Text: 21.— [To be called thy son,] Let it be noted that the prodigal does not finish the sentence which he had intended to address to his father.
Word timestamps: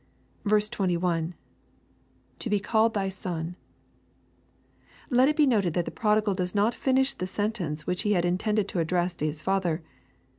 21.— 0.47 1.35
[To 2.39 2.49
be 2.49 2.59
called 2.59 2.95
thy 2.95 3.07
son,] 3.07 3.55
Let 5.11 5.29
it 5.29 5.35
be 5.35 5.45
noted 5.45 5.75
that 5.75 5.85
the 5.85 5.91
prodigal 5.91 6.33
does 6.33 6.55
not 6.55 6.73
finish 6.73 7.13
the 7.13 7.27
sentence 7.27 7.85
which 7.85 8.01
he 8.01 8.13
had 8.13 8.25
intended 8.25 8.67
to 8.69 8.79
address 8.79 9.13
to 9.17 9.27
his 9.27 9.43
father. 9.43 9.83